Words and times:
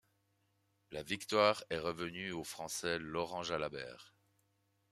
La 0.89 1.03
victoire 1.03 1.63
est 1.69 1.77
revenue 1.77 2.31
au 2.31 2.43
Français 2.43 2.97
Laurent 2.97 3.43
Jalabert. 3.43 4.15